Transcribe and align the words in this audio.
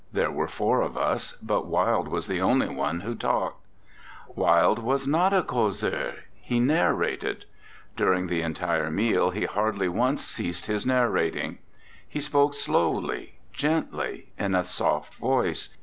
There 0.11 0.31
were 0.31 0.47
four 0.47 0.81
of 0.81 0.97
us, 0.97 1.33
but 1.43 1.67
Wilde 1.67 2.07
was 2.07 2.25
the 2.25 2.41
only 2.41 2.67
one 2.67 3.01
who 3.01 3.13
talked. 3.13 3.63
Wilde 4.29 4.79
was 4.79 5.07
not 5.07 5.31
a 5.31 5.43
causeur\ 5.43 6.15
he 6.33 6.59
narrated. 6.59 7.45
During 7.95 8.25
the 8.25 8.41
entire 8.41 8.89
meal 8.89 9.29
he 9.29 9.45
hardly 9.45 9.87
once 9.87 10.25
ceased 10.25 10.65
his 10.65 10.87
narrating. 10.87 11.59
He 12.09 12.19
spoke 12.19 12.55
slowly, 12.55 13.35
gently, 13.53 14.29
in 14.39 14.55
a 14.55 14.63
soft 14.63 15.13
voice. 15.17 15.69